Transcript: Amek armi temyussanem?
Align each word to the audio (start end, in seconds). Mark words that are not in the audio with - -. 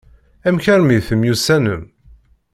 Amek 0.47 0.65
armi 0.73 0.97
temyussanem? 1.07 1.83